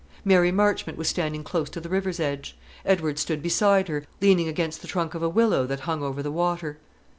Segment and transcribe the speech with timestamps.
[0.25, 4.81] Mary Marchmont was standing close to the river's edge; Edward stood beside her, leaning against
[4.81, 6.79] the trunk of a willow that hung over the water.